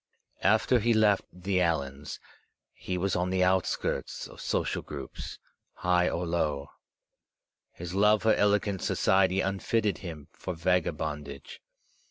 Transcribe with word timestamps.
After 0.41 0.79
he 0.79 0.95
left 0.95 1.25
the 1.31 1.59
Allans, 1.61 2.17
he 2.73 2.97
was 2.97 3.15
on 3.15 3.29
the 3.29 3.43
outskirts 3.43 4.25
of 4.27 4.41
social 4.41 4.81
groups, 4.81 5.37
high 5.75 6.09
or 6.09 6.25
low. 6.25 6.71
His 7.73 7.93
love 7.93 8.23
for 8.23 8.33
elegant 8.33 8.81
society 8.81 9.41
unfitted 9.41 9.99
him 9.99 10.27
for 10.33 10.55
vagabondage. 10.55 11.61